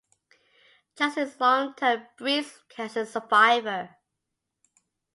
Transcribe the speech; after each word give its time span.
Johnson 0.97 1.27
is 1.27 1.35
a 1.35 1.43
long-term 1.43 2.07
breast 2.17 2.67
cancer 2.69 3.05
survivor. 3.05 3.97